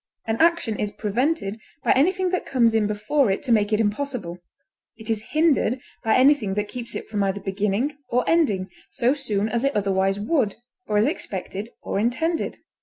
[0.25, 4.39] An action is prevented by anything that comes in before it to make it impossible;
[4.97, 9.47] it is hindered by anything that keeps it from either beginning or ending so soon
[9.47, 10.55] as it otherwise would,
[10.87, 12.57] or as expected or intended.